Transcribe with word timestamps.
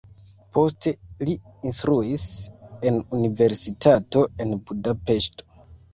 Poste 0.55 0.93
li 1.29 1.35
instruis 1.71 2.25
en 2.91 2.99
universitato 3.19 4.25
en 4.47 4.57
Budapeŝto. 4.71 5.51